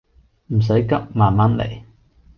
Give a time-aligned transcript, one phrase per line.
[0.47, 1.83] 唔使急慢慢嚟